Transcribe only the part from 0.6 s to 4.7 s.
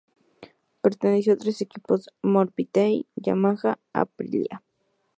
Perteneció a tres equipos: Morbidelli, Yamaha y Aprilia.